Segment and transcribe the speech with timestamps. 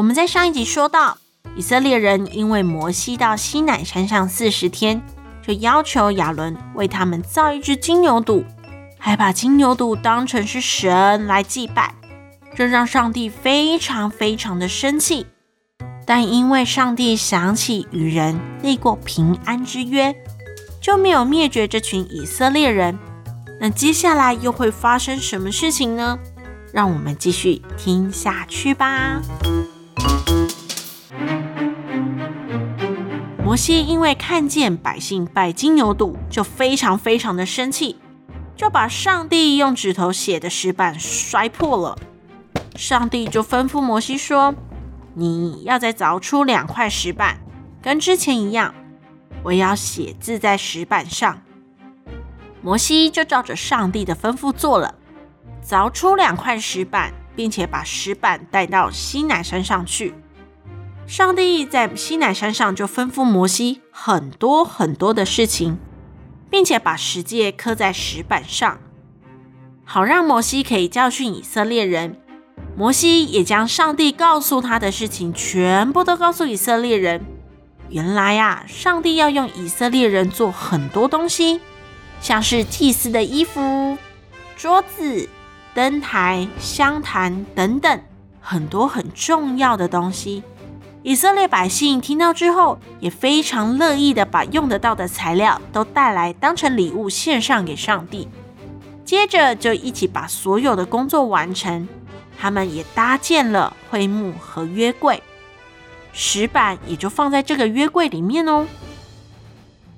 [0.00, 1.18] 我们在上一集说到，
[1.54, 5.02] 以色列人因为摩西到西乃山上四十天，
[5.42, 8.42] 就要求亚伦为他们造一只金牛犊，
[8.98, 11.94] 还把金牛犊当成是神来祭拜，
[12.54, 15.26] 这让上帝非常非常的生气。
[16.06, 20.16] 但因为上帝想起与人立过平安之约，
[20.80, 22.98] 就没有灭绝这群以色列人。
[23.60, 26.18] 那接下来又会发生什么事情呢？
[26.72, 29.20] 让我们继续听下去吧。
[33.50, 37.96] 摩西因为看见百姓拜金牛犊，就非常非常的生气，
[38.54, 41.98] 就把上帝用指头写的石板摔破了。
[42.76, 44.54] 上帝就吩咐摩西说
[45.14, 47.40] ：“你要再凿出两块石板，
[47.82, 48.72] 跟之前一样，
[49.42, 51.42] 我要写字在石板上。”
[52.62, 54.94] 摩西就照着上帝的吩咐做了，
[55.60, 60.14] 凿出两块石板，并且把石板带到西乃山上去。
[61.10, 65.76] 上帝在西乃山上就吩咐摩西很多很多的事情，
[66.48, 68.78] 并且把十诫刻在石板上，
[69.84, 72.16] 好让摩西可以教训以色列人。
[72.76, 77.26] 摩西也将上帝告诉他的事情全部都告诉以色列人。
[77.88, 81.60] 原来呀，上帝要用以色列人做很多东西，
[82.20, 83.98] 像是祭司的衣服、
[84.56, 85.28] 桌子、
[85.74, 88.00] 灯台、香坛等等，
[88.40, 90.44] 很多很重要的东西。
[91.02, 98.28] 以色列百姓听到之后，也非常乐意的把用得到的材料都带来，当成礼物献上给上帝。
[99.02, 101.88] 接着就一起把所有的工作完成，
[102.38, 105.22] 他们也搭建了会幕和约柜，
[106.12, 108.66] 石板也就放在这个约柜里面哦。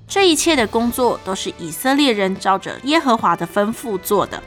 [0.06, 4.40] 这一切的工作都是以色列人照着耶和华的吩咐做的，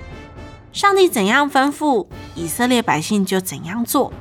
[0.72, 4.14] 上帝怎样吩咐，以色列百姓就怎样做。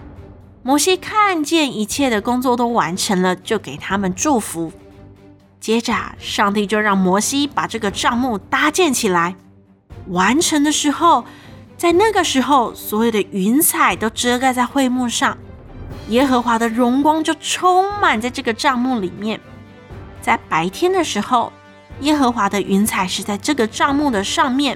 [0.66, 4.72] 摩西看见一切的工作都完成了，就给他们祝福。
[5.60, 9.36] 接着，上帝就让摩西把这个帐幕搭建起来。
[10.08, 11.26] 完成的时候，
[11.76, 15.36] 在那个时候，所有的云彩都遮盖在会幕上，
[16.08, 19.38] 耶和华的荣光就充满在这个帐幕里面。
[20.22, 21.52] 在白天的时候，
[22.00, 24.74] 耶和华的云彩是在这个帐幕的上面；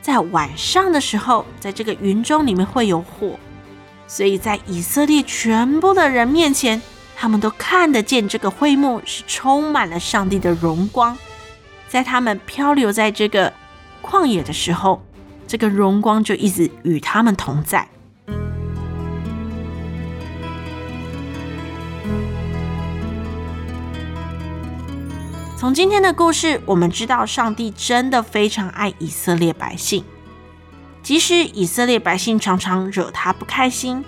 [0.00, 3.38] 在晚上的时候，在这个云中里面会有火。
[4.12, 6.82] 所以在以色列全部的人面前，
[7.16, 11.16] 他们都看得见这个会幕是充满了上帝的荣光。
[11.88, 13.50] 在他们漂流在这个
[14.02, 15.02] 旷野的时候，
[15.48, 17.88] 这个荣光就一直与他们同在。
[25.56, 30.04] 从今天的故事，我们知道上帝真的非常爱以色列百姓。
[31.02, 34.04] 即使以色列百姓常常惹他不开心，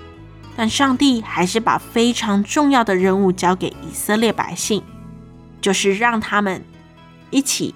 [0.56, 4.82] 但上帝还是把非常重要的任务交给以色列百姓，
[5.60, 6.65] 就是让他们
[7.31, 7.75] 一起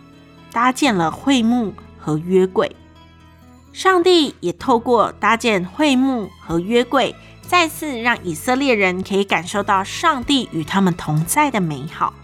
[0.52, 2.74] 搭建了会幕和约柜。
[3.72, 12.14] 上帝也透过搭建会幕和约柜，再次让以色列人可以感受到上帝与他们同在的美好。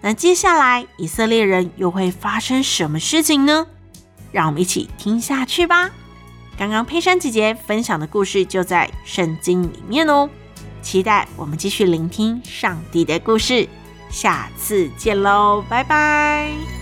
[0.00, 3.66] 那接下来以色列人又会发生什么事情呢？
[4.32, 5.90] 让我们一起听下去吧。
[6.56, 10.28] 刚刚佩珊姐姐分享的故事就在圣经里面哦，
[10.80, 13.68] 期待我们继续聆听上帝的故事，
[14.10, 16.81] 下次见喽，拜拜。